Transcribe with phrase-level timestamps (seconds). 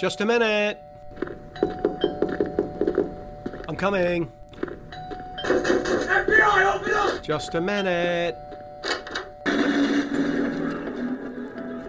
[0.00, 0.80] Just a minute.
[3.68, 4.32] I'm coming.
[5.44, 7.22] FBI, open up!
[7.22, 8.34] Just a minute.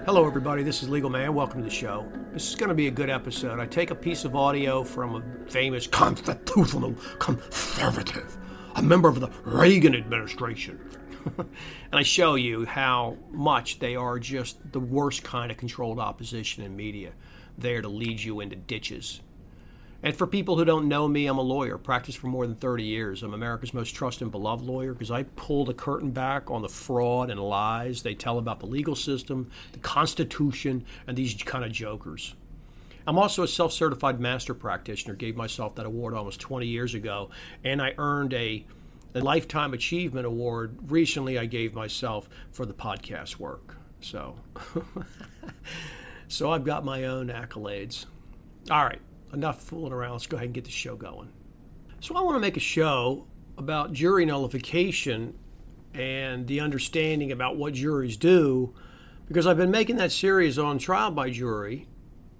[0.06, 0.62] Hello, everybody.
[0.62, 1.34] This is Legal Man.
[1.34, 2.06] Welcome to the show.
[2.34, 3.62] This is going to be a good episode.
[3.62, 8.36] I take a piece of audio from a famous constitutional conservative,
[8.76, 10.78] a member of the Reagan administration.
[11.38, 11.48] and
[11.94, 16.76] I show you how much they are just the worst kind of controlled opposition in
[16.76, 17.14] media,
[17.58, 19.22] there to lead you into ditches.
[20.04, 22.84] And for people who don't know me, I'm a lawyer, practiced for more than 30
[22.84, 23.22] years.
[23.22, 26.70] I'm America's most trusted and beloved lawyer because I pull the curtain back on the
[26.70, 31.72] fraud and lies they tell about the legal system, the Constitution, and these kind of
[31.72, 32.34] jokers.
[33.06, 37.30] I'm also a self certified master practitioner, gave myself that award almost 20 years ago,
[37.64, 38.66] and I earned a,
[39.14, 43.78] a Lifetime Achievement Award recently I gave myself for the podcast work.
[44.02, 44.36] So,
[46.32, 48.06] so I've got my own accolades.
[48.70, 49.02] All right
[49.34, 50.14] enough fooling around.
[50.14, 51.30] Let's go ahead and get the show going.
[52.00, 55.36] So, I want to make a show about jury nullification
[55.94, 58.74] and the understanding about what juries do
[59.28, 61.88] because I've been making that series on trial by jury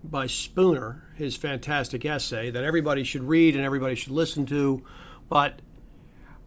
[0.04, 4.84] by Spooner, his fantastic essay that everybody should read and everybody should listen to.
[5.30, 5.62] But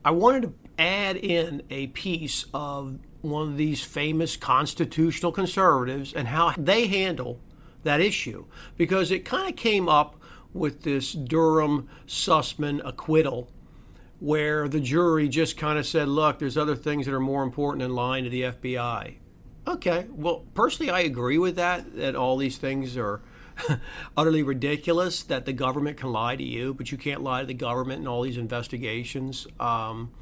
[0.04, 6.28] I wanted to add in a piece of one of these famous constitutional conservatives and
[6.28, 7.40] how they handle
[7.82, 8.44] that issue
[8.76, 10.16] because it kind of came up
[10.52, 13.50] with this Durham Sussmann acquittal,
[14.20, 17.82] where the jury just kind of said, look, there's other things that are more important
[17.82, 19.16] in line to the FBI.
[19.66, 23.20] Okay, well, personally, I agree with that, that all these things are
[24.16, 27.54] utterly ridiculous, that the government can lie to you, but you can't lie to the
[27.54, 29.46] government in all these investigations.
[29.58, 30.12] Um,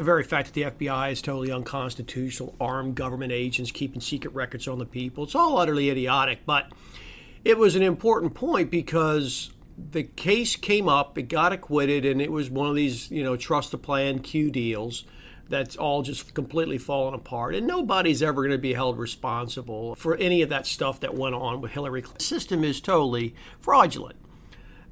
[0.00, 4.66] the very fact that the FBI is totally unconstitutional, armed government agents keeping secret records
[4.66, 6.46] on the people, it's all utterly idiotic.
[6.46, 6.72] But
[7.44, 12.32] it was an important point because the case came up, it got acquitted, and it
[12.32, 15.04] was one of these, you know, trust the plan Q deals
[15.50, 17.54] that's all just completely fallen apart.
[17.54, 21.34] And nobody's ever going to be held responsible for any of that stuff that went
[21.34, 22.00] on with Hillary.
[22.00, 22.16] Clinton.
[22.16, 24.16] The system is totally fraudulent.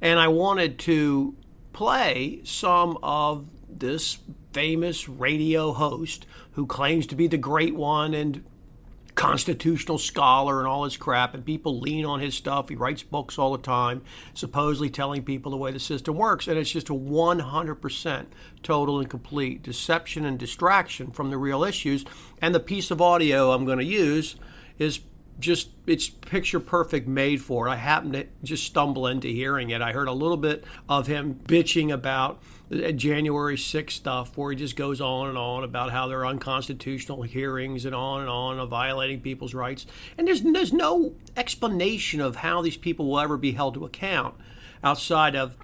[0.01, 1.35] And I wanted to
[1.73, 4.19] play some of this
[4.53, 8.43] famous radio host who claims to be the great one and
[9.19, 12.69] constitutional scholar and all his crap, and people lean on his stuff.
[12.69, 14.01] He writes books all the time,
[14.33, 16.47] supposedly telling people the way the system works.
[16.47, 18.25] And it's just a 100%
[18.63, 22.05] total and complete deception and distraction from the real issues.
[22.41, 24.37] And the piece of audio I'm going to use
[24.77, 25.01] is
[25.37, 27.71] just it's picture perfect made for it.
[27.71, 29.81] I happened to just stumble into hearing it.
[29.81, 34.75] I heard a little bit of him bitching about January 6th stuff where he just
[34.75, 38.69] goes on and on about how there are unconstitutional hearings and on and on of
[38.69, 39.87] violating people's rights.
[40.17, 44.35] And there's, there's no explanation of how these people will ever be held to account
[44.83, 45.57] outside of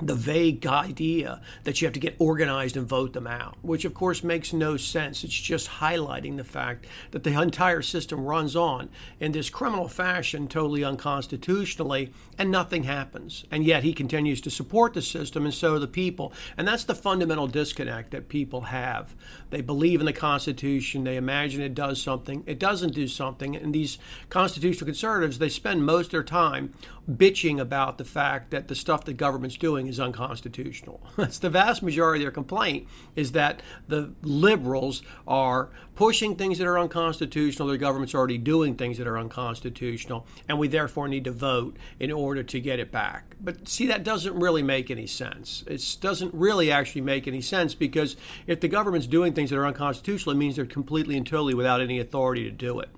[0.00, 3.94] the vague idea that you have to get organized and vote them out, which of
[3.94, 5.22] course makes no sense.
[5.22, 8.88] It's just highlighting the fact that the entire system runs on
[9.20, 13.44] in this criminal fashion, totally unconstitutionally, and nothing happens.
[13.50, 16.32] And yet he continues to support the system, and so the people.
[16.56, 19.14] And that's the fundamental disconnect that people have.
[19.50, 23.54] They believe in the Constitution, they imagine it does something, it doesn't do something.
[23.54, 26.74] And these constitutional conservatives, they spend most of their time
[27.10, 31.00] bitching about the fact that the stuff the government's doing is unconstitutional.
[31.16, 36.66] That's the vast majority of their complaint is that the liberals are pushing things that
[36.66, 41.30] are unconstitutional, the government's already doing things that are unconstitutional, and we therefore need to
[41.30, 43.36] vote in order to get it back.
[43.40, 45.64] But see, that doesn't really make any sense.
[45.66, 49.66] It doesn't really actually make any sense because if the government's doing things that are
[49.66, 52.88] unconstitutional, it means they're completely and totally without any authority to do it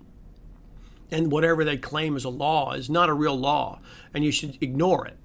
[1.11, 3.81] and whatever they claim as a law is not a real law,
[4.13, 5.19] and you should ignore it.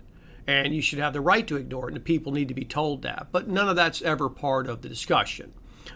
[0.51, 2.65] And you should have the right to ignore it, and the people need to be
[2.65, 3.27] told that.
[3.31, 5.53] But none of that's ever part of the discussion.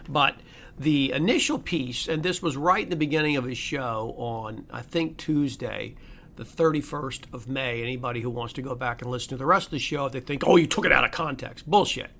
[0.08, 0.36] But
[0.78, 4.82] the initial piece, and this was right in the beginning of his show on, I
[4.82, 5.94] think, Tuesday,
[6.36, 7.82] the 31st of May.
[7.82, 10.12] Anybody who wants to go back and listen to the rest of the show, if
[10.12, 12.10] they think, oh, you took it out of context, bullshit.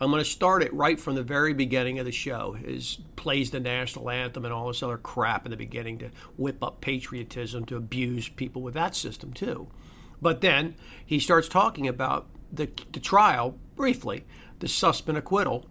[0.00, 2.56] I'm going to start it right from the very beginning of the show.
[2.64, 6.62] Is plays the national anthem and all this other crap in the beginning to whip
[6.62, 9.68] up patriotism to abuse people with that system too.
[10.22, 14.24] But then he starts talking about the, the trial briefly,
[14.60, 15.66] the Sussmann acquittal,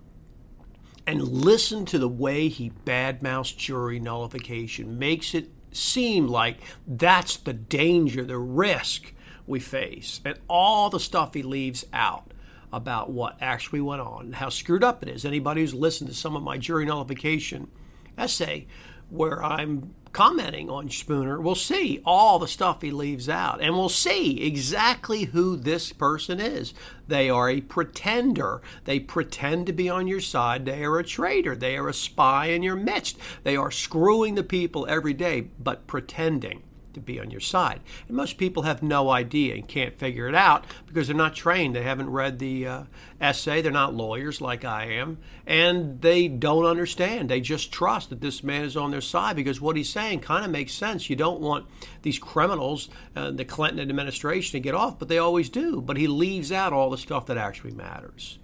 [1.07, 7.53] and listen to the way he badmouths jury nullification, makes it seem like that's the
[7.53, 9.13] danger, the risk
[9.48, 12.33] we face, and all the stuff he leaves out
[12.74, 15.25] about what actually went on how screwed up it is.
[15.25, 17.69] Anybody who's listened to some of my jury nullification
[18.18, 18.68] essay
[19.11, 23.87] where I'm commenting on Spooner we'll see all the stuff he leaves out and we'll
[23.87, 26.73] see exactly who this person is.
[27.07, 28.61] They are a pretender.
[28.83, 30.65] They pretend to be on your side.
[30.65, 31.55] They are a traitor.
[31.55, 33.17] They are a spy in your midst.
[33.43, 36.63] They are screwing the people every day, but pretending
[36.93, 37.81] to be on your side.
[38.07, 41.75] And most people have no idea and can't figure it out because they're not trained.
[41.75, 42.83] They haven't read the uh,
[43.19, 43.61] essay.
[43.61, 45.17] They're not lawyers like I am.
[45.45, 47.29] And they don't understand.
[47.29, 50.45] They just trust that this man is on their side because what he's saying kind
[50.45, 51.09] of makes sense.
[51.09, 51.65] You don't want
[52.01, 55.81] these criminals, uh, the Clinton administration, to get off, but they always do.
[55.81, 58.39] But he leaves out all the stuff that actually matters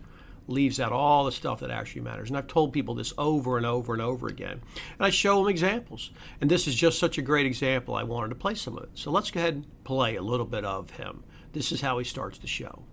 [0.47, 2.29] leaves out all the stuff that actually matters.
[2.29, 4.61] And I've told people this over and over and over again.
[4.97, 6.11] And I show them examples.
[6.41, 7.95] And this is just such a great example.
[7.95, 8.89] I wanted to play some of it.
[8.93, 11.23] So let's go ahead and play a little bit of him.
[11.53, 12.83] This is how he starts the show.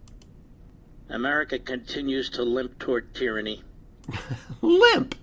[1.09, 3.63] America continues to limp toward tyranny.
[4.61, 5.15] limp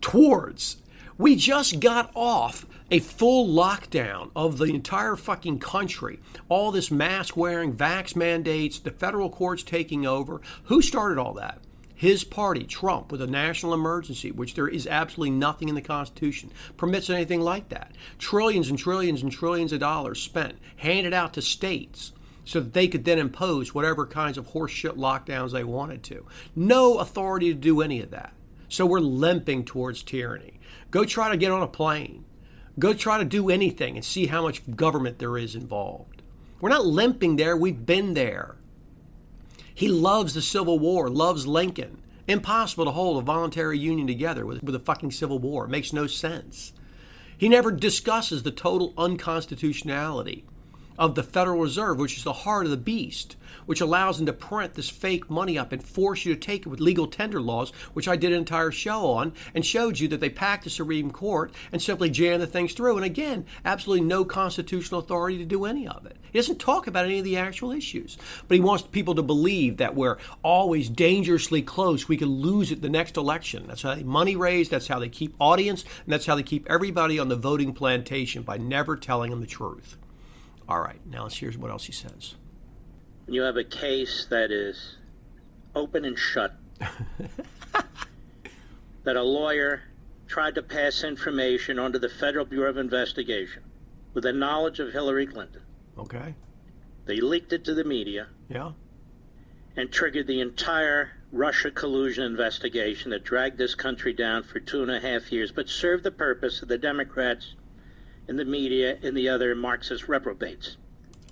[0.00, 0.78] towards.
[1.18, 6.18] We just got off a full lockdown of the entire fucking country.
[6.48, 10.40] All this mask wearing, vax mandates, the federal courts taking over.
[10.64, 11.60] Who started all that?
[11.94, 16.50] His party, Trump, with a national emergency, which there is absolutely nothing in the Constitution,
[16.78, 17.92] permits anything like that.
[18.18, 22.12] Trillions and trillions and trillions of dollars spent, handed out to states
[22.44, 26.26] so that they could then impose whatever kinds of horseshit lockdowns they wanted to.
[26.56, 28.32] No authority to do any of that.
[28.68, 30.58] So we're limping towards tyranny.
[30.90, 32.24] Go try to get on a plane.
[32.80, 36.22] Go try to do anything and see how much government there is involved.
[36.60, 38.56] We're not limping there, we've been there.
[39.72, 42.02] He loves the Civil War, loves Lincoln.
[42.26, 45.66] Impossible to hold a voluntary union together with, with a fucking Civil War.
[45.66, 46.72] It makes no sense.
[47.36, 50.44] He never discusses the total unconstitutionality
[51.00, 54.34] of the Federal Reserve, which is the heart of the beast, which allows them to
[54.34, 57.70] print this fake money up and force you to take it with legal tender laws,
[57.94, 61.10] which I did an entire show on and showed you that they packed the Supreme
[61.10, 62.96] Court and simply jammed the things through.
[62.96, 66.18] And again, absolutely no constitutional authority to do any of it.
[66.30, 69.78] He doesn't talk about any of the actual issues, but he wants people to believe
[69.78, 72.08] that we're always dangerously close.
[72.08, 73.64] We could lose it the next election.
[73.66, 74.68] That's how they money raise.
[74.68, 78.42] That's how they keep audience, and that's how they keep everybody on the voting plantation
[78.42, 79.96] by never telling them the truth.
[80.70, 82.36] All right, now let's hear what else he says.
[83.26, 84.98] You have a case that is
[85.74, 86.54] open and shut.
[89.04, 89.82] that a lawyer
[90.28, 93.64] tried to pass information onto the Federal Bureau of Investigation
[94.14, 95.62] with the knowledge of Hillary Clinton.
[95.98, 96.36] Okay.
[97.04, 98.28] They leaked it to the media.
[98.48, 98.72] Yeah.
[99.76, 104.90] And triggered the entire Russia collusion investigation that dragged this country down for two and
[104.90, 107.54] a half years, but served the purpose of the Democrats
[108.30, 110.76] in the media and the other Marxist reprobates.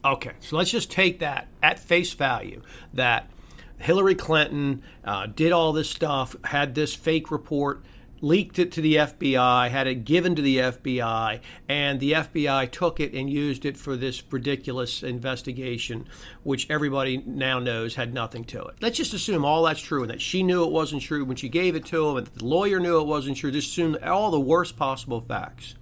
[0.05, 2.61] Okay, so let's just take that at face value
[2.93, 3.31] that
[3.79, 7.85] Hillary Clinton uh, did all this stuff, had this fake report,
[8.21, 12.99] leaked it to the FBI, had it given to the FBI, and the FBI took
[12.99, 16.05] it and used it for this ridiculous investigation,
[16.43, 18.75] which everybody now knows had nothing to it.
[18.81, 21.49] Let's just assume all that's true and that she knew it wasn't true when she
[21.49, 23.53] gave it to him, and the lawyer knew it wasn't true.
[23.53, 25.77] Just assume all the worst possible facts.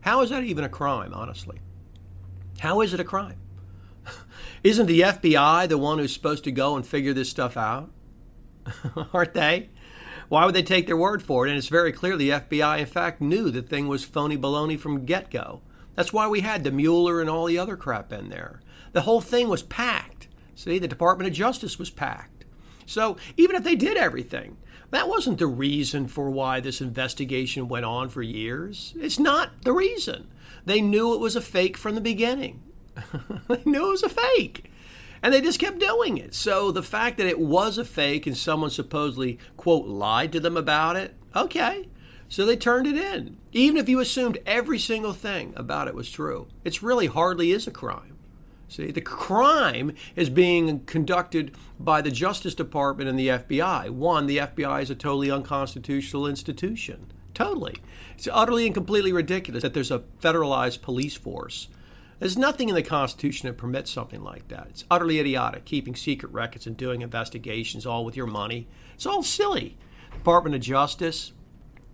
[0.00, 1.58] How is that even a crime, honestly?
[2.60, 3.38] How is it a crime?
[4.64, 7.90] Isn't the FBI the one who's supposed to go and figure this stuff out?
[9.12, 9.70] Aren't they?
[10.28, 11.50] Why would they take their word for it?
[11.50, 15.06] And it's very clear the FBI, in fact, knew the thing was phony baloney from
[15.06, 15.62] get go.
[15.94, 18.60] That's why we had the Mueller and all the other crap in there.
[18.92, 20.28] The whole thing was packed.
[20.54, 22.44] See, the Department of Justice was packed.
[22.84, 24.58] So even if they did everything,
[24.90, 28.94] that wasn't the reason for why this investigation went on for years.
[28.98, 30.28] It's not the reason.
[30.64, 32.62] They knew it was a fake from the beginning.
[33.48, 34.70] they knew it was a fake.
[35.22, 36.34] And they just kept doing it.
[36.34, 40.56] So the fact that it was a fake and someone supposedly, quote, lied to them
[40.56, 41.88] about it, okay.
[42.28, 43.36] So they turned it in.
[43.52, 47.66] Even if you assumed every single thing about it was true, it's really hardly is
[47.66, 48.17] a crime.
[48.68, 53.88] See, the crime is being conducted by the Justice Department and the FBI.
[53.90, 57.10] One, the FBI is a totally unconstitutional institution.
[57.32, 57.76] Totally.
[58.14, 61.68] It's utterly and completely ridiculous that there's a federalized police force.
[62.18, 64.66] There's nothing in the Constitution that permits something like that.
[64.70, 68.66] It's utterly idiotic, keeping secret records and doing investigations all with your money.
[68.94, 69.78] It's all silly.
[70.12, 71.32] Department of Justice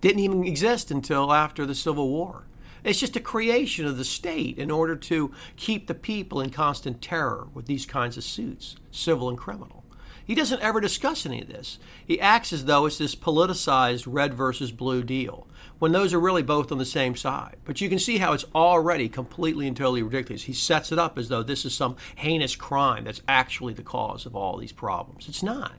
[0.00, 2.44] didn't even exist until after the Civil War.
[2.84, 7.00] It's just a creation of the state in order to keep the people in constant
[7.00, 9.84] terror with these kinds of suits, civil and criminal.
[10.26, 11.78] He doesn't ever discuss any of this.
[12.06, 15.46] He acts as though it's this politicized red versus blue deal,
[15.78, 17.56] when those are really both on the same side.
[17.64, 20.44] But you can see how it's already completely and totally ridiculous.
[20.44, 24.24] He sets it up as though this is some heinous crime that's actually the cause
[24.24, 25.28] of all these problems.
[25.28, 25.72] It's not.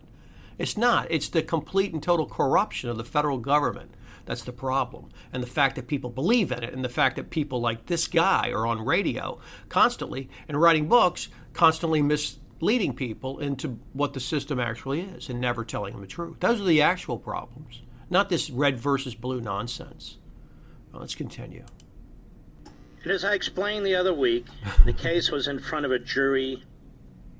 [0.57, 1.07] It's not.
[1.09, 3.94] It's the complete and total corruption of the federal government
[4.25, 5.09] that's the problem.
[5.31, 8.07] And the fact that people believe in it, and the fact that people like this
[8.07, 9.39] guy are on radio
[9.69, 15.63] constantly and writing books, constantly misleading people into what the system actually is and never
[15.63, 16.39] telling them the truth.
[16.39, 20.17] Those are the actual problems, not this red versus blue nonsense.
[20.91, 21.65] Well, let's continue.
[23.03, 24.47] And as I explained the other week,
[24.83, 26.63] the case was in front of a jury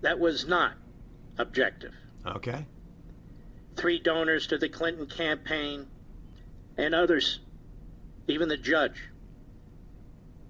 [0.01, 0.74] that was not
[1.39, 1.94] objective.
[2.27, 2.68] Okay.
[3.75, 5.88] Three donors to the Clinton campaign
[6.77, 7.39] and others,
[8.27, 9.10] even the judge,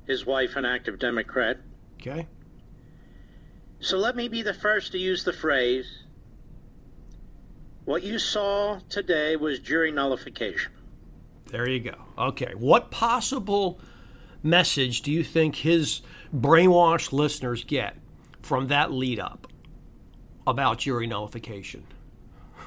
[0.08, 1.58] his wife, an active Democrat.
[2.02, 2.28] Okay.
[3.80, 6.06] So let me be the first to use the phrase
[7.86, 10.72] what you saw today was jury nullification.
[11.52, 11.96] There you go.
[12.18, 12.54] Okay.
[12.56, 13.80] What possible
[14.42, 16.02] message do you think his
[16.36, 17.96] brainwashed listeners get
[18.42, 19.48] from that lead up
[20.48, 21.86] about jury nullification?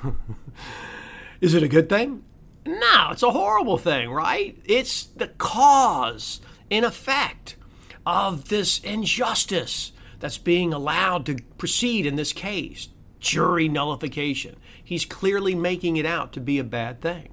[1.40, 2.22] Is it a good thing?
[2.68, 4.60] No, it's a horrible thing, right?
[4.66, 7.56] It's the cause, in effect,
[8.04, 14.56] of this injustice that's being allowed to proceed in this case jury nullification.
[14.84, 17.30] He's clearly making it out to be a bad thing,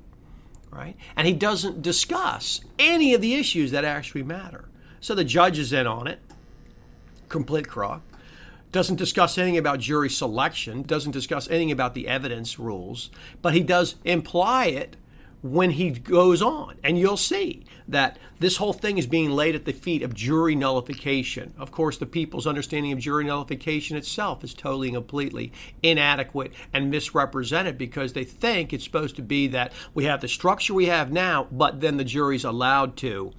[0.72, 0.96] right?
[1.18, 4.70] And he doesn't discuss any of the issues that actually matter.
[5.02, 6.20] So the judge is in on it,
[7.28, 8.02] complete crock
[8.72, 13.10] doesn't discuss anything about jury selection, doesn't discuss anything about the evidence rules,
[13.42, 14.98] but he does imply it
[15.46, 16.76] when he goes on.
[16.84, 20.56] And you'll see that this whole thing is being laid at the feet of jury
[20.56, 21.54] nullification.
[21.60, 26.90] Of course, the people's understanding of jury nullification itself is totally and completely inadequate and
[26.90, 31.12] misrepresented because they think it's supposed to be that we have the structure we have
[31.12, 33.32] now, but then the jury's allowed to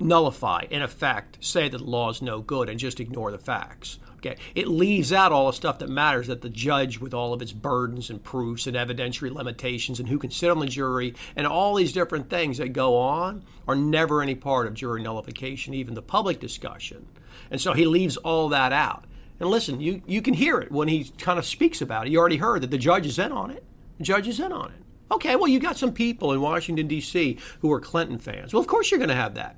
[0.00, 4.00] nullify, in effect, say that the law is no good and just ignore the facts.
[4.24, 4.36] Okay.
[4.54, 7.50] It leaves out all the stuff that matters that the judge, with all of its
[7.50, 11.74] burdens and proofs and evidentiary limitations and who can sit on the jury and all
[11.74, 16.02] these different things that go on, are never any part of jury nullification, even the
[16.02, 17.08] public discussion.
[17.50, 19.06] And so he leaves all that out.
[19.40, 22.10] And listen, you, you can hear it when he kind of speaks about it.
[22.10, 23.64] You already heard that the judge is in on it.
[23.98, 24.82] The judge is in on it.
[25.10, 27.38] Okay, well, you got some people in Washington, D.C.
[27.58, 28.54] who are Clinton fans.
[28.54, 29.56] Well, of course you're going to have that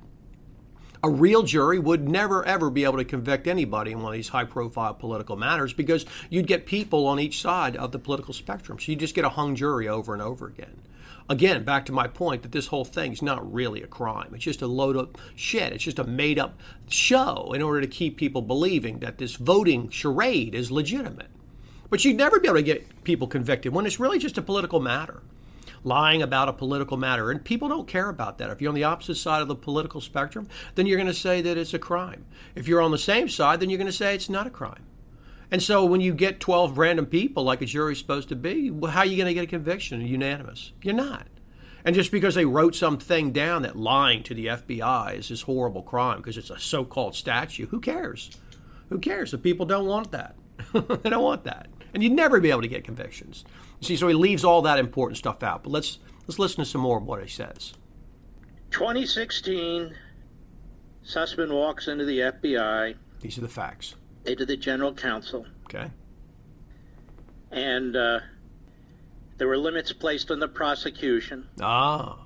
[1.05, 4.29] a real jury would never ever be able to convict anybody in one of these
[4.29, 8.79] high profile political matters because you'd get people on each side of the political spectrum.
[8.79, 10.81] So you just get a hung jury over and over again.
[11.29, 14.31] Again, back to my point that this whole thing is not really a crime.
[14.33, 15.73] It's just a load of shit.
[15.73, 16.57] It's just a made up
[16.89, 21.29] show in order to keep people believing that this voting charade is legitimate.
[21.91, 24.79] But you'd never be able to get people convicted when it's really just a political
[24.79, 25.21] matter
[25.85, 27.31] lying about a political matter.
[27.31, 28.49] And people don't care about that.
[28.49, 31.41] If you're on the opposite side of the political spectrum, then you're going to say
[31.41, 32.25] that it's a crime.
[32.55, 34.85] If you're on the same side, then you're going to say it's not a crime.
[35.51, 38.91] And so when you get 12 random people like a jury's supposed to be, well,
[38.91, 40.71] how are you going to get a conviction unanimous?
[40.81, 41.27] You're not.
[41.85, 45.83] And just because they wrote something down that lying to the FBI is this horrible
[45.83, 48.31] crime because it's a so called statute, who cares?
[48.89, 49.31] Who cares?
[49.31, 50.35] The people don't want that.
[50.73, 51.67] they don't want that.
[51.93, 53.45] And you'd never be able to get convictions.
[53.81, 55.63] See, so he leaves all that important stuff out.
[55.63, 57.73] But let's let's listen to some more of what he says.
[58.71, 59.95] 2016,
[61.05, 62.95] Sussmann walks into the FBI.
[63.21, 63.95] These are the facts.
[64.25, 65.45] Into the general counsel.
[65.65, 65.91] Okay.
[67.51, 68.19] And uh,
[69.37, 71.47] there were limits placed on the prosecution.
[71.61, 72.25] Ah.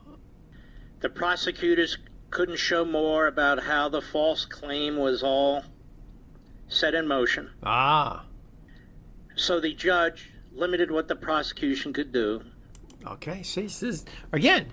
[1.01, 1.97] The prosecutors
[2.29, 5.63] couldn't show more about how the false claim was all
[6.67, 7.51] set in motion.
[7.63, 8.25] Ah.
[9.35, 12.41] So the judge limited what the prosecution could do.
[13.05, 14.67] Okay, see, this is, again,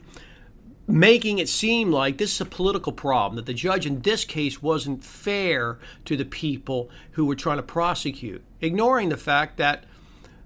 [0.89, 4.63] making it seem like this is a political problem, that the judge in this case
[4.63, 9.85] wasn't fair to the people who were trying to prosecute, ignoring the fact that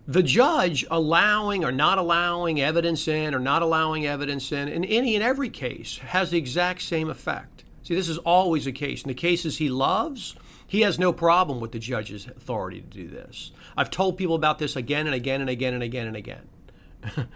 [0.07, 5.15] the judge allowing or not allowing evidence in or not allowing evidence in, in any
[5.15, 7.65] and every case, has the exact same effect.
[7.83, 9.03] See, this is always the case.
[9.03, 10.35] In the cases he loves,
[10.71, 13.51] he has no problem with the judge's authority to do this.
[13.77, 16.49] I've told people about this again and again and again and again and again.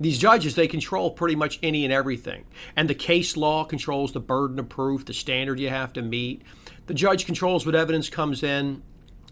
[0.00, 2.46] These judges, they control pretty much any and everything.
[2.74, 6.40] And the case law controls the burden of proof, the standard you have to meet.
[6.86, 8.82] The judge controls what evidence comes in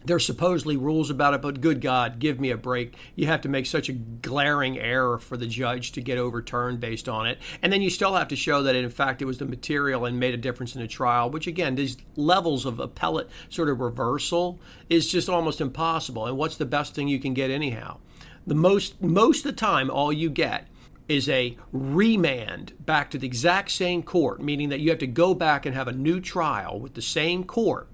[0.04, 2.94] there's supposedly rules about it, but good God, give me a break.
[3.14, 7.08] You have to make such a glaring error for the judge to get overturned based
[7.08, 7.38] on it.
[7.62, 10.18] And then you still have to show that, in fact, it was the material and
[10.18, 14.58] made a difference in the trial, which, again, these levels of appellate sort of reversal
[14.88, 16.26] is just almost impossible.
[16.26, 17.98] And what's the best thing you can get, anyhow?
[18.46, 20.68] The most, most of the time, all you get
[21.08, 25.34] is a remand back to the exact same court, meaning that you have to go
[25.34, 27.88] back and have a new trial with the same court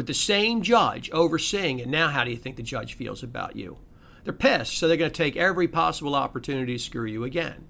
[0.00, 1.86] with the same judge overseeing it.
[1.86, 3.76] Now, how do you think the judge feels about you?
[4.24, 7.66] They're pissed, so they're going to take every possible opportunity to screw you again.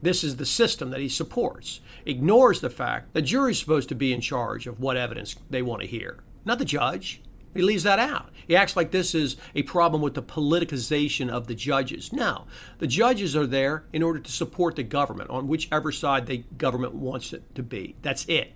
[0.00, 1.82] This is the system that he supports.
[2.06, 5.82] Ignores the fact the jury's supposed to be in charge of what evidence they want
[5.82, 7.20] to hear, not the judge.
[7.52, 8.30] He leaves that out.
[8.46, 12.14] He acts like this is a problem with the politicization of the judges.
[12.14, 12.46] No,
[12.78, 16.94] the judges are there in order to support the government on whichever side the government
[16.94, 17.96] wants it to be.
[18.00, 18.54] That's it.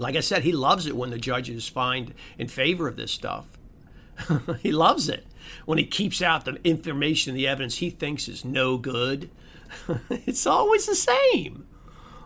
[0.00, 3.46] Like I said, he loves it when the judges find in favor of this stuff.
[4.60, 5.26] he loves it
[5.64, 9.30] when he keeps out the information, the evidence he thinks is no good.
[10.10, 11.66] it's always the same.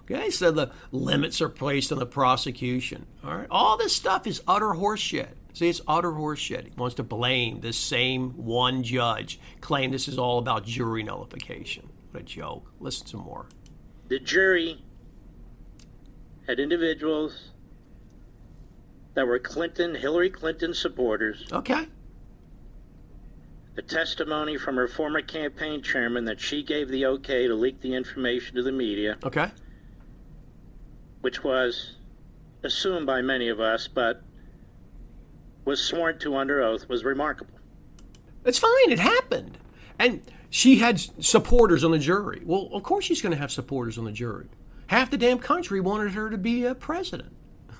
[0.02, 3.06] Okay, so the limits are placed on the prosecution.
[3.24, 5.30] All right, all this stuff is utter horseshit.
[5.52, 6.64] See, it's utter horseshit.
[6.64, 11.88] He wants to blame this same one judge, claim this is all about jury nullification.
[12.10, 12.70] What a joke.
[12.80, 13.46] Listen to more.
[14.08, 14.84] The jury
[16.46, 17.53] had individuals
[19.14, 21.46] that were Clinton, Hillary Clinton supporters.
[21.52, 21.86] Okay.
[23.74, 27.94] The testimony from her former campaign chairman that she gave the okay to leak the
[27.94, 29.16] information to the media.
[29.24, 29.50] Okay.
[31.22, 31.96] Which was
[32.62, 34.22] assumed by many of us, but
[35.64, 37.58] was sworn to under oath, was remarkable.
[38.44, 38.90] It's fine.
[38.90, 39.58] It happened.
[39.98, 42.42] And she had supporters on the jury.
[42.44, 44.46] Well, of course she's going to have supporters on the jury.
[44.88, 47.34] Half the damn country wanted her to be a president.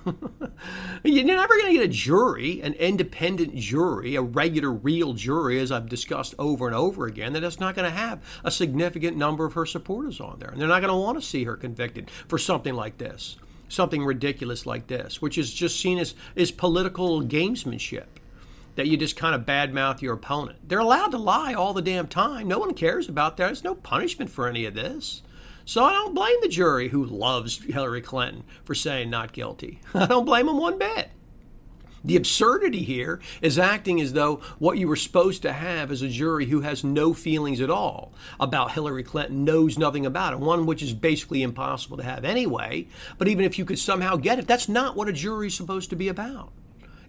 [1.03, 5.71] You're never going to get a jury, an independent jury, a regular, real jury, as
[5.71, 9.45] I've discussed over and over again, that is not going to have a significant number
[9.45, 10.49] of her supporters on there.
[10.49, 14.05] And they're not going to want to see her convicted for something like this, something
[14.05, 18.05] ridiculous like this, which is just seen as, as political gamesmanship.
[18.75, 20.59] That you just kind of badmouth your opponent.
[20.67, 22.49] They're allowed to lie all the damn time.
[22.49, 23.45] No one cares about that.
[23.45, 25.21] There's no punishment for any of this.
[25.65, 29.81] So I don't blame the jury who loves Hillary Clinton for saying not guilty.
[29.95, 31.09] I don't blame them one bit.
[32.03, 36.07] The absurdity here is acting as though what you were supposed to have is a
[36.07, 40.67] jury who has no feelings at all about Hillary Clinton, knows nothing about it, one
[40.67, 42.87] which is basically impossible to have anyway.
[43.17, 45.89] But even if you could somehow get it, that's not what a jury is supposed
[45.89, 46.51] to be about.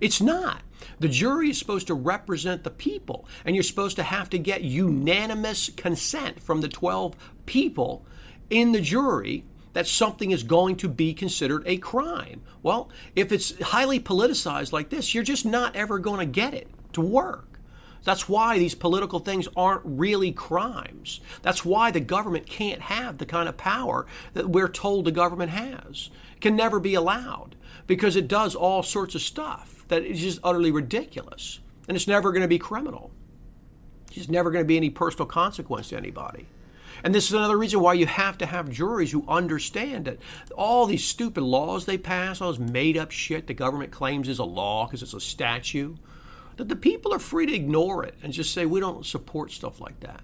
[0.01, 0.63] It's not.
[0.99, 4.63] The jury is supposed to represent the people, and you're supposed to have to get
[4.63, 7.15] unanimous consent from the 12
[7.45, 8.07] people
[8.51, 12.41] in the jury that something is going to be considered a crime.
[12.63, 16.69] Well, if it's highly politicized like this, you're just not ever going to get it
[16.95, 17.61] to work.
[18.03, 21.21] That's why these political things aren't really crimes.
[21.43, 25.51] That's why the government can't have the kind of power that we're told the government
[25.51, 26.09] has.
[26.41, 27.57] Can never be allowed
[27.87, 31.61] because it does all sorts of stuff that is just utterly ridiculous.
[31.89, 33.11] And it's never going to be criminal.
[34.15, 36.47] There's never going to be any personal consequence to anybody.
[37.07, 40.19] And this is another reason why you have to have juries who understand that
[40.57, 44.41] all these stupid laws they pass, all this made up shit the government claims is
[44.41, 45.99] a law because it's a statute,
[46.57, 49.81] that the people are free to ignore it and just say, we don't support stuff
[49.81, 50.23] like that.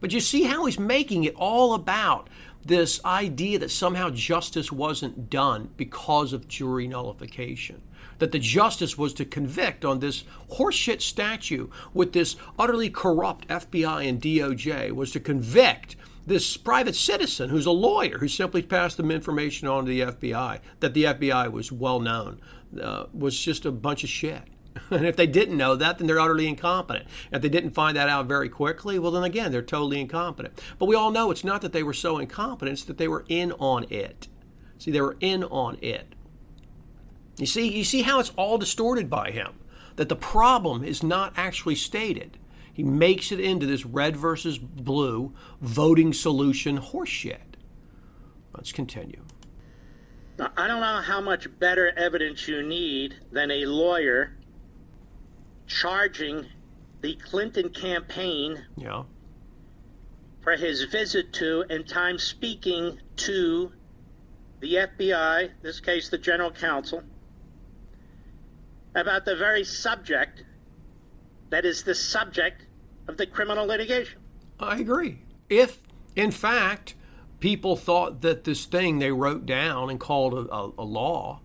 [0.00, 2.30] But you see how he's making it all about
[2.64, 7.82] this idea that somehow justice wasn't done because of jury nullification.
[8.18, 14.08] That the justice was to convict on this horseshit statute with this utterly corrupt FBI
[14.08, 15.96] and DOJ, was to convict
[16.28, 20.60] this private citizen who's a lawyer who simply passed them information on to the FBI
[20.80, 22.40] that the FBI was well known
[22.80, 24.42] uh, was just a bunch of shit.
[24.90, 27.06] And if they didn't know that, then they're utterly incompetent.
[27.32, 30.62] If they didn't find that out very quickly, well, then again, they're totally incompetent.
[30.78, 33.24] But we all know it's not that they were so incompetent, it's that they were
[33.28, 34.28] in on it.
[34.78, 36.14] See, they were in on it.
[37.38, 39.54] You see, you see how it's all distorted by him.
[39.96, 42.38] That the problem is not actually stated.
[42.72, 47.56] He makes it into this red versus blue voting solution horseshit.
[48.54, 49.24] Let's continue.
[50.38, 54.36] Now, I don't know how much better evidence you need than a lawyer
[55.66, 56.46] charging
[57.00, 59.02] the Clinton campaign yeah.
[60.42, 63.72] for his visit to and time speaking to
[64.60, 67.02] the FBI, this case the general counsel,
[68.94, 70.44] about the very subject
[71.50, 72.66] that is the subject
[73.06, 74.18] of the criminal litigation.
[74.60, 75.20] I agree.
[75.48, 75.78] If,
[76.14, 76.94] in fact,
[77.40, 81.40] people thought that this thing they wrote down and called a, a, a law,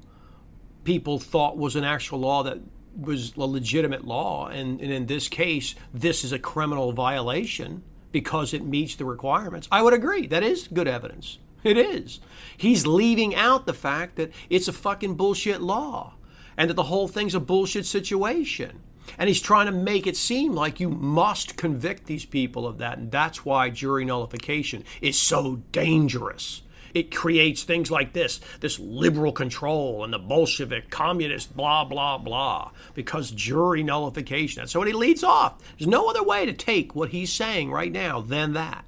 [0.84, 2.60] people thought was an actual law that
[3.00, 8.54] was a legitimate law, and, and in this case, this is a criminal violation because
[8.54, 10.28] it meets the requirements, I would agree.
[10.28, 11.40] That is good evidence.
[11.64, 12.20] It is.
[12.56, 16.14] He's leaving out the fact that it's a fucking bullshit law
[16.58, 18.82] and that the whole thing's a bullshit situation.
[19.18, 22.98] And he's trying to make it seem like you must convict these people of that.
[22.98, 26.62] And that's why jury nullification is so dangerous.
[26.94, 32.72] It creates things like this this liberal control and the Bolshevik, communist, blah, blah, blah,
[32.94, 34.62] because jury nullification.
[34.62, 35.60] That's so what he leads off.
[35.78, 38.86] There's no other way to take what he's saying right now than that.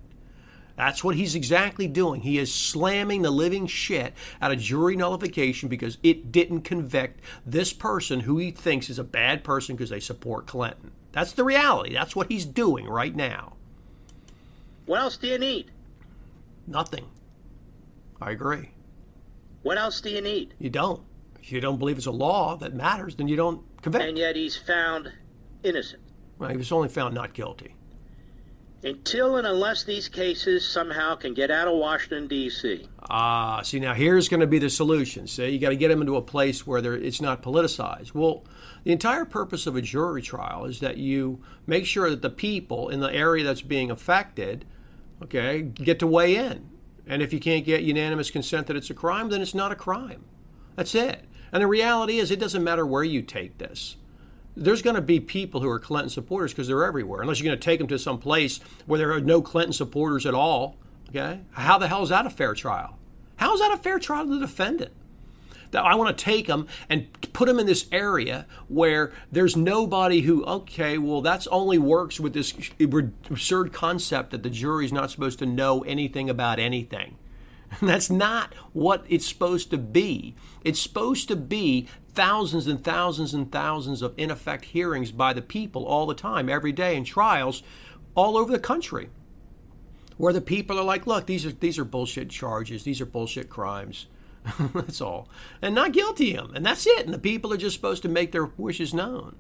[0.76, 2.22] That's what he's exactly doing.
[2.22, 7.72] He is slamming the living shit out of jury nullification because it didn't convict this
[7.72, 10.92] person who he thinks is a bad person because they support Clinton.
[11.14, 11.94] That's the reality.
[11.94, 13.54] That's what he's doing right now.
[14.86, 15.72] What else do you need?
[16.68, 17.06] Nothing.
[18.22, 18.72] I agree.
[19.64, 20.54] What else do you need?
[20.60, 21.02] You don't.
[21.42, 24.04] If you don't believe it's a law that matters, then you don't convict.
[24.04, 25.12] And yet he's found
[25.64, 26.02] innocent.
[26.38, 27.76] Well, he was only found not guilty.
[28.86, 32.88] Until and unless these cases somehow can get out of Washington, D.C.
[33.10, 35.26] Ah, see, now here's going to be the solution.
[35.26, 38.14] See, you got to get them into a place where it's not politicized.
[38.14, 38.46] Well,
[38.84, 42.90] the entire purpose of a jury trial is that you make sure that the people
[42.90, 44.66] in the area that's being affected,
[45.24, 46.70] okay, get to weigh in.
[47.08, 49.76] And if you can't get unanimous consent that it's a crime, then it's not a
[49.76, 50.26] crime.
[50.76, 51.26] That's it.
[51.52, 53.98] And the reality is, it doesn't matter where you take this
[54.56, 57.22] there's going to be people who are Clinton supporters because they're everywhere.
[57.22, 60.26] Unless you're going to take them to some place where there are no Clinton supporters
[60.26, 60.78] at all.
[61.10, 62.98] Okay, how the hell is that a fair trial?
[63.38, 64.92] How is that a fair trial to the defendant?
[65.72, 70.22] That I want to take them and put them in this area where there's nobody
[70.22, 75.40] who, okay, well, that's only works with this absurd concept that the jury's not supposed
[75.40, 77.18] to know anything about anything.
[77.82, 80.36] That's not what it's supposed to be.
[80.64, 85.42] It's supposed to be thousands and thousands and thousands of in effect hearings by the
[85.42, 87.64] people all the time, every day, in trials
[88.16, 89.10] all over the country,
[90.18, 93.50] where the people are like, look, these are these are bullshit charges, these are bullshit
[93.50, 94.08] crimes.
[94.74, 95.28] that's all.
[95.62, 97.06] And not guilty of them, And that's it.
[97.06, 99.36] And the people are just supposed to make their wishes known.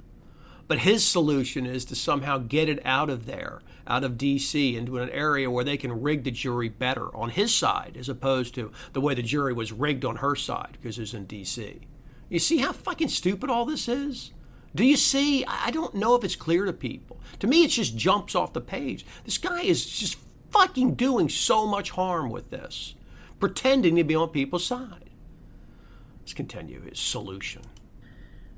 [0.67, 4.97] But his solution is to somehow get it out of there, out of D.C., into
[4.97, 8.71] an area where they can rig the jury better on his side, as opposed to
[8.93, 11.81] the way the jury was rigged on her side because it's in D.C.
[12.29, 14.31] You see how fucking stupid all this is?
[14.73, 15.45] Do you see?
[15.45, 17.19] I don't know if it's clear to people.
[17.39, 19.05] To me, it just jumps off the page.
[19.23, 20.17] This guy is just
[20.49, 22.95] fucking doing so much harm with this,
[23.39, 25.11] pretending to be on people's side.
[26.19, 27.61] Let's continue his solution.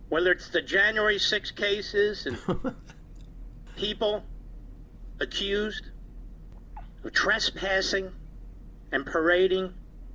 [0.09, 2.37] Whether it's the January 6 cases and
[3.75, 4.23] people
[5.19, 5.87] accused
[7.03, 8.11] of trespassing
[8.91, 9.73] and parading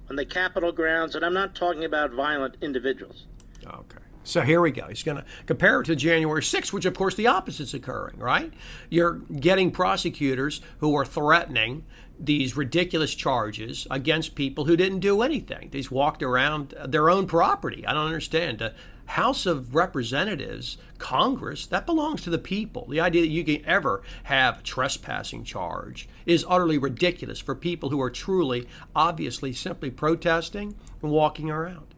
[0.09, 3.27] on the Capitol grounds, and I'm not talking about violent individuals.
[3.65, 3.99] Okay.
[4.25, 4.87] So here we go.
[4.87, 8.53] He's going to compare it to January 6th, which of course the opposite's occurring, right?
[8.89, 11.85] You're getting prosecutors who are threatening
[12.21, 15.71] these ridiculous charges against people who didn't do anything.
[15.73, 17.85] These walked around their own property.
[17.85, 18.61] I don't understand.
[18.61, 18.75] The
[19.07, 22.87] House of Representatives, Congress, that belongs to the people.
[22.89, 27.91] The idea that you can ever have a trespassing charge is utterly ridiculous for people
[27.91, 31.95] who are truly, obviously, simply protesting and walking around.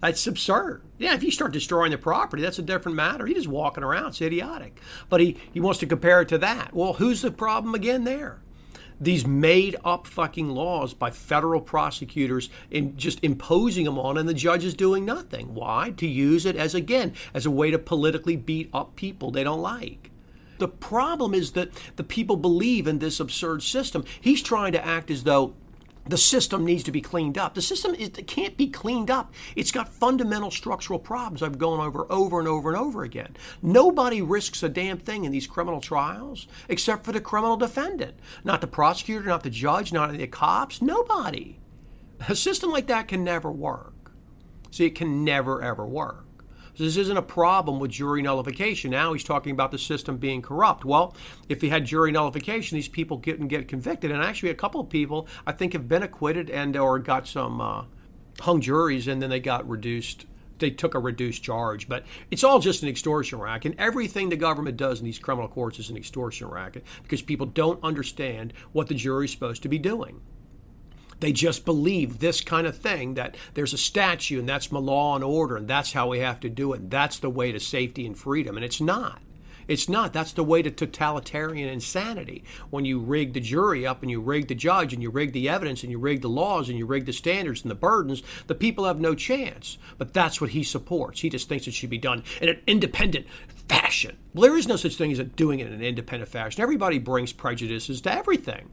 [0.00, 0.82] That's absurd.
[0.98, 3.26] Yeah, if you start destroying the property, that's a different matter.
[3.26, 4.08] He's just walking around.
[4.08, 4.80] It's idiotic.
[5.10, 6.74] But he, he wants to compare it to that.
[6.74, 8.40] Well, who's the problem again there?
[9.00, 14.34] These made up fucking laws by federal prosecutors and just imposing them on and the
[14.34, 15.54] judges doing nothing.
[15.54, 15.94] Why?
[15.96, 19.62] To use it as, again, as a way to politically beat up people they don't
[19.62, 20.10] like.
[20.58, 24.04] The problem is that the people believe in this absurd system.
[24.20, 25.54] He's trying to act as though
[26.10, 27.54] the system needs to be cleaned up.
[27.54, 29.32] The system is, can't be cleaned up.
[29.56, 33.36] It's got fundamental structural problems I've gone over over and over and over again.
[33.62, 38.14] Nobody risks a damn thing in these criminal trials except for the criminal defendant.
[38.44, 41.58] Not the prosecutor, not the judge, not the cops, nobody.
[42.28, 44.12] A system like that can never work.
[44.70, 46.24] See, it can never, ever work.
[46.80, 48.90] So this isn't a problem with jury nullification.
[48.90, 50.82] Now he's talking about the system being corrupt.
[50.82, 51.14] Well,
[51.46, 54.10] if he had jury nullification, these people and get convicted.
[54.10, 57.60] And actually, a couple of people I think have been acquitted and or got some
[57.60, 57.84] uh,
[58.40, 60.24] hung juries, and then they got reduced.
[60.58, 63.72] They took a reduced charge, but it's all just an extortion racket.
[63.72, 67.44] And everything the government does in these criminal courts is an extortion racket because people
[67.44, 70.22] don't understand what the jury's supposed to be doing.
[71.20, 75.14] They just believe this kind of thing that there's a statue and that's my law
[75.14, 76.80] and order and that's how we have to do it.
[76.80, 78.56] And that's the way to safety and freedom.
[78.56, 79.20] And it's not.
[79.70, 80.12] It's not.
[80.12, 82.42] That's the way to totalitarian insanity.
[82.70, 85.48] When you rig the jury up and you rig the judge and you rig the
[85.48, 88.56] evidence and you rig the laws and you rig the standards and the burdens, the
[88.56, 89.78] people have no chance.
[89.96, 91.20] But that's what he supports.
[91.20, 93.28] He just thinks it should be done in an independent
[93.68, 94.16] fashion.
[94.34, 96.60] There is no such thing as doing it in an independent fashion.
[96.60, 98.70] Everybody brings prejudices to everything.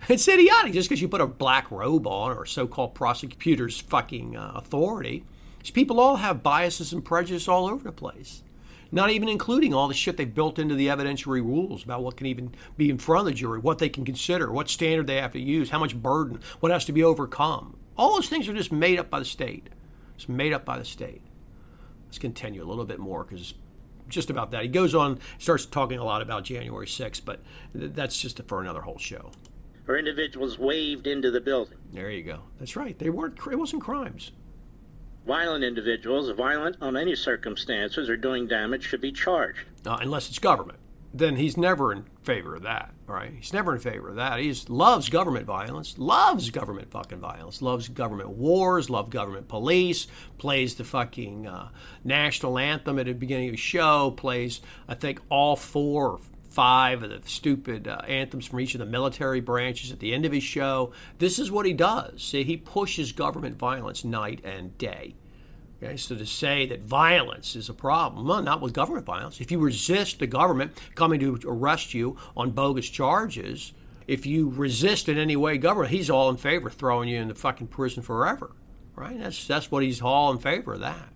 [0.08, 4.36] It's idiotic just because you put a black robe on or so called prosecutor's fucking
[4.36, 5.24] uh, authority.
[5.60, 8.42] These people all have biases and prejudice all over the place.
[8.90, 12.26] Not even including all the shit they've built into the evidentiary rules about what can
[12.26, 15.32] even be in front of the jury, what they can consider, what standard they have
[15.32, 17.76] to use, how much burden, what has to be overcome.
[17.98, 19.68] All those things are just made up by the state.
[20.14, 21.20] It's made up by the state.
[22.06, 23.52] Let's continue a little bit more because
[24.08, 24.62] just about that.
[24.62, 27.40] He goes on, starts talking a lot about January 6th, but
[27.74, 29.32] that's just for another whole show.
[29.88, 31.78] Or individuals waved into the building.
[31.92, 32.40] There you go.
[32.58, 32.96] That's right.
[32.98, 33.38] They weren't.
[33.50, 34.32] It wasn't crimes.
[35.26, 39.60] Violent individuals, violent on any circumstances, or doing damage should be charged.
[39.86, 40.78] Uh, unless it's government,
[41.12, 42.92] then he's never in favor of that.
[43.06, 43.32] Right?
[43.34, 44.38] He's never in favor of that.
[44.38, 45.96] He loves government violence.
[45.98, 47.62] Loves government fucking violence.
[47.62, 48.90] Loves government wars.
[48.90, 50.06] Loves government police.
[50.36, 51.70] Plays the fucking uh,
[52.04, 54.10] national anthem at the beginning of the show.
[54.10, 56.20] Plays, I think, all four
[56.58, 60.24] five of the stupid uh, anthems from each of the military branches at the end
[60.24, 60.90] of his show.
[61.20, 62.20] This is what he does.
[62.20, 65.14] See, he pushes government violence night and day.
[65.80, 69.40] Okay, so to say that violence is a problem, well, not with government violence.
[69.40, 73.72] If you resist the government coming to arrest you on bogus charges,
[74.08, 77.28] if you resist in any way government, he's all in favor of throwing you in
[77.28, 78.50] the fucking prison forever.
[78.96, 79.16] Right?
[79.16, 81.10] That's that's what he's all in favor of that.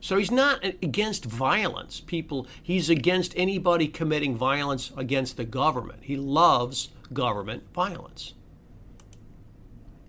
[0.00, 2.00] So he's not against violence.
[2.00, 6.00] People, he's against anybody committing violence against the government.
[6.04, 8.32] He loves government violence.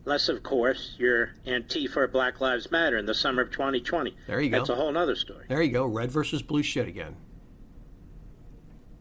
[0.06, 4.16] Unless, of course, you're Antifa Black Lives Matter in the summer of 2020.
[4.28, 4.60] There you go.
[4.60, 5.46] That's a whole other story.
[5.48, 5.86] There you go.
[5.86, 7.16] Red versus blue shit again.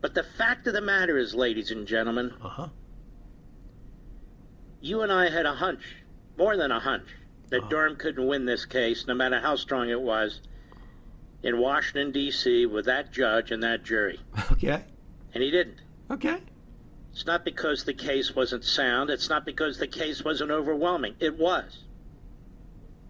[0.02, 2.68] But the fact of the matter is, ladies and gentlemen, uh-huh.
[4.80, 5.82] you and I had a hunch,
[6.36, 7.06] more than a hunch,
[7.48, 7.68] that uh-huh.
[7.68, 10.40] Durham couldn't win this case, no matter how strong it was
[11.42, 14.20] in Washington, D.C., with that judge and that jury.
[14.52, 14.84] Okay.
[15.32, 15.78] And he didn't.
[16.10, 16.38] Okay.
[17.12, 19.10] It's not because the case wasn't sound.
[19.10, 21.14] It's not because the case wasn't overwhelming.
[21.18, 21.84] It was.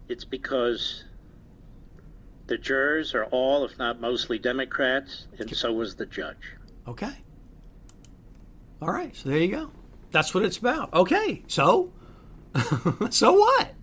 [0.09, 1.05] It's because
[2.47, 6.55] the jurors are all, if not mostly, Democrats, and so was the judge.
[6.88, 7.12] Okay.
[8.83, 9.14] All right.
[9.14, 9.71] So there you go.
[10.11, 10.93] That's what it's about.
[10.93, 11.43] Okay.
[11.47, 11.93] So,
[13.11, 13.75] so what?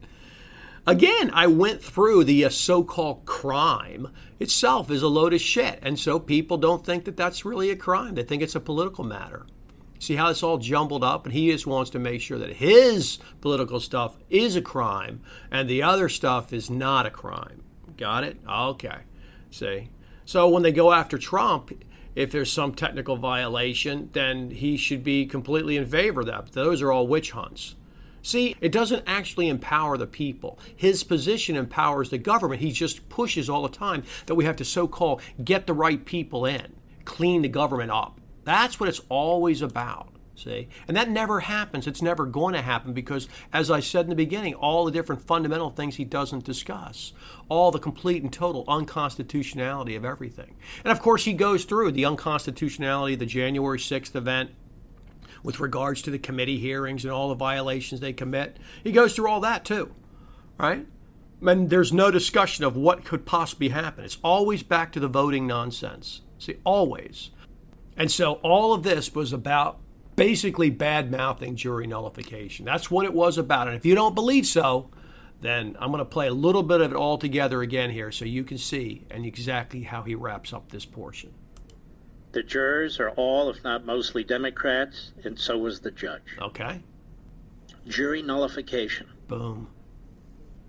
[0.87, 4.07] Again, I went through the uh, so called crime
[4.39, 5.79] itself is a load of shit.
[5.81, 8.15] And so people don't think that that's really a crime.
[8.15, 9.45] They think it's a political matter.
[9.99, 11.25] See how it's all jumbled up?
[11.25, 15.21] And he just wants to make sure that his political stuff is a crime
[15.51, 17.63] and the other stuff is not a crime.
[17.97, 18.39] Got it?
[18.49, 18.99] Okay.
[19.51, 19.89] See?
[20.23, 21.83] So when they go after Trump,
[22.15, 26.45] if there's some technical violation, then he should be completely in favor of that.
[26.45, 27.75] But those are all witch hunts.
[28.27, 30.59] See, it doesn't actually empower the people.
[30.75, 32.59] His position empowers the government.
[32.59, 36.03] He just pushes all the time that we have to so called get the right
[36.03, 36.73] people in,
[37.05, 38.19] clean the government up.
[38.43, 40.09] That's what it's always about.
[40.35, 40.67] See?
[40.89, 41.87] And that never happens.
[41.87, 45.21] It's never going to happen because, as I said in the beginning, all the different
[45.21, 47.13] fundamental things he doesn't discuss,
[47.47, 50.57] all the complete and total unconstitutionality of everything.
[50.83, 54.51] And of course, he goes through the unconstitutionality of the January 6th event,
[55.43, 58.57] with regards to the committee hearings and all the violations they commit.
[58.83, 59.93] He goes through all that too,
[60.57, 60.85] right?
[61.41, 64.03] And there's no discussion of what could possibly happen.
[64.03, 66.21] It's always back to the voting nonsense.
[66.39, 67.31] See, always.
[67.95, 69.79] And so all of this was about
[70.15, 72.65] basically bad mouthing jury nullification.
[72.65, 73.67] That's what it was about.
[73.67, 74.89] And if you don't believe so,
[75.41, 78.25] then I'm going to play a little bit of it all together again here so
[78.25, 81.33] you can see and exactly how he wraps up this portion.
[82.31, 86.37] The jurors are all, if not mostly, Democrats, and so was the judge.
[86.39, 86.81] Okay.
[87.87, 89.07] Jury nullification.
[89.27, 89.69] Boom.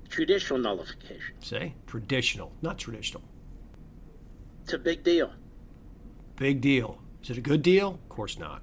[0.08, 1.34] Judicial nullification.
[1.40, 3.22] Say, traditional, not traditional.
[4.62, 5.32] It's a big deal.
[6.36, 7.00] Big deal.
[7.22, 7.94] Is it a good deal?
[7.94, 8.62] Of course not.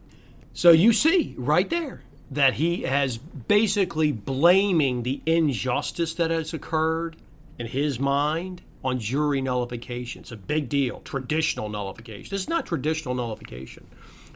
[0.53, 7.17] So you see right there that he has basically blaming the injustice that has occurred
[7.59, 10.21] in his mind on jury nullification.
[10.21, 10.99] It's a big deal.
[10.99, 12.29] Traditional nullification.
[12.29, 13.87] This is not traditional nullification.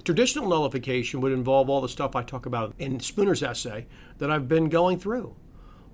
[0.04, 3.86] Traditional nullification would involve all the stuff I talk about in Spooner's essay
[4.18, 5.36] that I've been going through,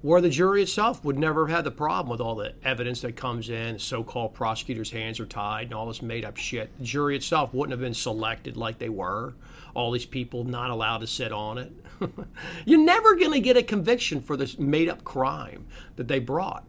[0.01, 3.17] where the jury itself would never have had the problem with all the evidence that
[3.17, 6.69] comes in, so called prosecutors' hands are tied, and all this made up shit.
[6.77, 9.35] The jury itself wouldn't have been selected like they were.
[9.73, 11.73] All these people not allowed to sit on it.
[12.65, 15.65] You're never going to get a conviction for this made up crime
[15.97, 16.63] that they brought.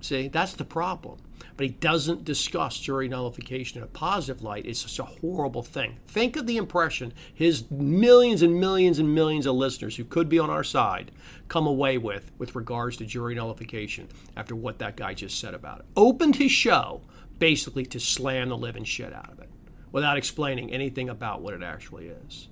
[0.00, 1.18] See, that's the problem
[1.56, 4.66] but he doesn't discuss jury nullification in a positive light.
[4.66, 5.96] It's such a horrible thing.
[6.06, 10.38] Think of the impression his millions and millions and millions of listeners who could be
[10.38, 11.10] on our side
[11.48, 15.80] come away with with regards to jury nullification after what that guy just said about
[15.80, 15.86] it.
[15.96, 17.00] Opened his show
[17.38, 19.50] basically to slam the living shit out of it
[19.92, 22.48] without explaining anything about what it actually is.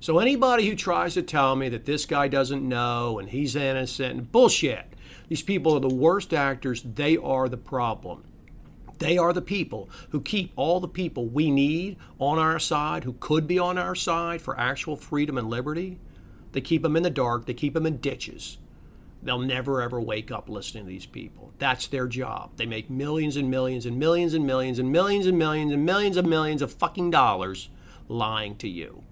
[0.00, 4.30] So anybody who tries to tell me that this guy doesn't know and he's innocent,
[4.30, 4.94] bullshit.
[5.28, 6.82] These people are the worst actors.
[6.82, 8.24] They are the problem.
[8.98, 13.14] They are the people who keep all the people we need on our side, who
[13.14, 15.98] could be on our side for actual freedom and liberty.
[16.52, 18.58] They keep them in the dark, they keep them in ditches.
[19.22, 21.52] They'll never ever wake up listening to these people.
[21.58, 22.52] That's their job.
[22.56, 26.16] They make millions and millions and millions and millions and millions and millions and millions
[26.16, 27.68] and millions of fucking dollars
[28.08, 29.02] lying to you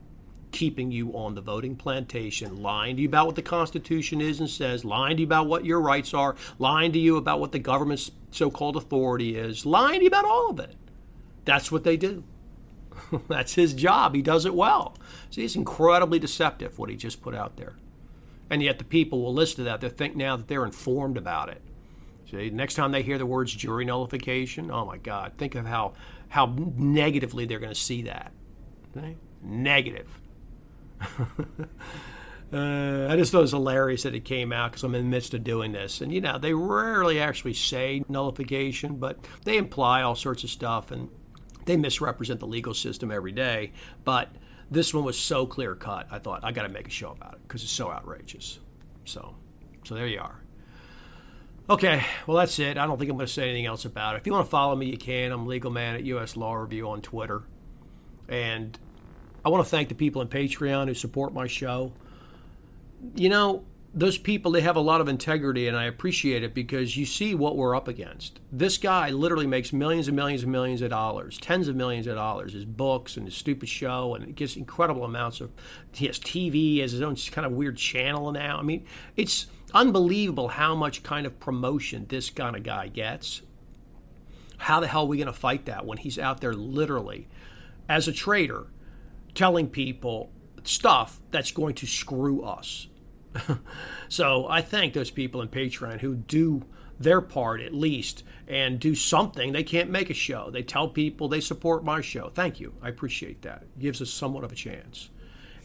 [0.56, 4.48] keeping you on the voting plantation, lying to you about what the Constitution is and
[4.48, 7.58] says, lying to you about what your rights are, lying to you about what the
[7.58, 10.76] government's so called authority is, lying about all of it.
[11.44, 12.24] That's what they do.
[13.28, 14.14] That's his job.
[14.14, 14.96] He does it well.
[15.30, 17.76] See, it's incredibly deceptive what he just put out there.
[18.48, 19.80] And yet the people will listen to that.
[19.80, 21.62] They think now that they're informed about it.
[22.30, 25.94] See, next time they hear the words jury nullification, oh my God, think of how
[26.28, 28.32] how negatively they're going to see that.
[29.42, 30.08] Negative.
[32.56, 35.10] uh, I just thought it was hilarious that it came out because I'm in the
[35.10, 36.00] midst of doing this.
[36.00, 40.90] And, you know, they rarely actually say nullification, but they imply all sorts of stuff
[40.90, 41.08] and
[41.66, 43.72] they misrepresent the legal system every day.
[44.04, 44.28] But
[44.70, 47.34] this one was so clear cut, I thought, I got to make a show about
[47.34, 48.58] it because it's so outrageous.
[49.04, 49.36] So,
[49.84, 50.40] so there you are.
[51.68, 52.78] Okay, well, that's it.
[52.78, 54.18] I don't think I'm going to say anything else about it.
[54.18, 55.32] If you want to follow me, you can.
[55.32, 57.42] I'm Legal Man at US Law Review on Twitter.
[58.28, 58.78] And
[59.44, 61.92] I want to thank the people in Patreon who support my show.
[63.14, 63.64] You know,
[63.96, 67.34] those people, they have a lot of integrity, and I appreciate it because you see
[67.34, 68.40] what we're up against.
[68.52, 72.16] This guy literally makes millions and millions and millions of dollars, tens of millions of
[72.16, 75.50] dollars, his books and his stupid show, and it gets incredible amounts of.
[75.92, 78.58] He has TV, he has his own kind of weird channel now.
[78.58, 78.84] I mean,
[79.16, 83.40] it's unbelievable how much kind of promotion this kind of guy gets.
[84.58, 87.28] How the hell are we going to fight that when he's out there literally,
[87.88, 88.66] as a traitor
[89.34, 90.30] telling people
[90.68, 92.88] stuff that's going to screw us.
[94.08, 96.64] so I thank those people in Patreon who do
[96.98, 99.52] their part at least and do something.
[99.52, 100.50] They can't make a show.
[100.50, 102.30] They tell people they support my show.
[102.34, 102.74] Thank you.
[102.80, 103.62] I appreciate that.
[103.62, 105.10] It gives us somewhat of a chance.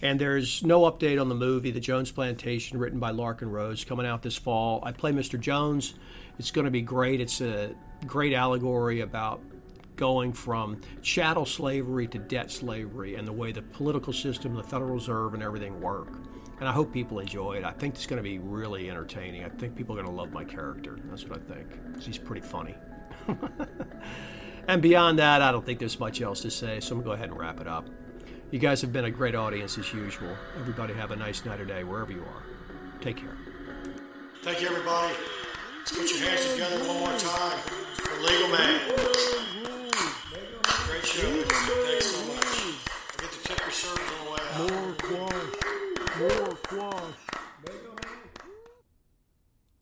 [0.01, 4.05] And there's no update on the movie, The Jones Plantation, written by Larken Rose, coming
[4.05, 4.81] out this fall.
[4.83, 5.39] I play Mr.
[5.39, 5.93] Jones.
[6.39, 7.21] It's going to be great.
[7.21, 7.75] It's a
[8.07, 9.41] great allegory about
[10.01, 14.95] going from chattel slavery to debt slavery and the way the political system, the Federal
[14.95, 16.07] Reserve, and everything work.
[16.59, 17.63] And I hope people enjoy it.
[17.63, 19.45] I think it's going to be really entertaining.
[19.45, 20.97] I think people are going to love my character.
[21.05, 22.01] That's what I think.
[22.01, 22.73] He's pretty funny.
[24.67, 27.09] and beyond that, I don't think there's much else to say, so I'm going to
[27.09, 27.87] go ahead and wrap it up.
[28.49, 30.35] You guys have been a great audience as usual.
[30.59, 33.01] Everybody have a nice night or day wherever you are.
[33.01, 33.37] Take care.
[34.41, 35.13] Thank you, everybody.
[35.77, 37.59] Let's put your hands together one more time
[37.93, 39.80] for Legal Man.
[40.61, 41.21] Great show.
[41.21, 42.45] Thanks so much.
[42.45, 44.69] I get to tip your servers on the way out.
[44.71, 45.57] More quash.
[46.19, 47.30] More quash.